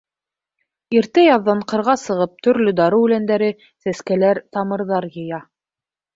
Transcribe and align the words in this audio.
Иртә 0.99 1.25
яҙҙан 1.25 1.61
ҡырға 1.71 1.95
сығып 2.05 2.41
төрлө 2.47 2.73
дарыу 2.81 3.05
үләндәре, 3.09 3.51
сәскәләр, 3.87 4.43
тамырҙар 4.59 5.11
йыя. 5.13 5.45